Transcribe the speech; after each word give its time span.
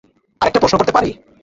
আরেকটা 0.41 0.61
প্রশ্ন 0.61 0.75
করতে 0.77 0.93
পারি? 0.93 1.09